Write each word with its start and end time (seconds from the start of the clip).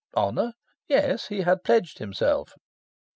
Honour: 0.17 0.53
yes, 0.87 1.27
he 1.27 1.41
had 1.41 1.63
pledged 1.63 1.99
himself. 1.99 2.55